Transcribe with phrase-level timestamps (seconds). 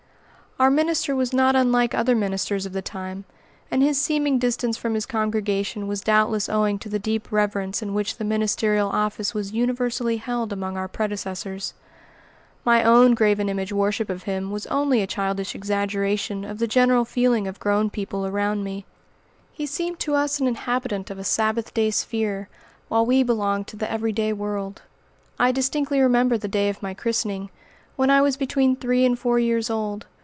[0.59, 3.25] Our minister was not unlike other ministers of the time,
[3.71, 7.95] and his seeming distance from his congregation was doubtless owing to the deep reverence in
[7.95, 11.73] which the ministerial office was universally held among our predecessors.
[12.63, 17.05] My own graven image worship of him was only a childish exaggeration of the general
[17.05, 18.85] feeling of grown people around me.
[19.51, 22.49] He seemed to us an inhabitant of a Sabbath day sphere,
[22.87, 24.83] while we belonged to the every day world.
[25.39, 27.49] I distinctly remember the day of my christening,
[27.95, 30.05] when I was between three and four years old.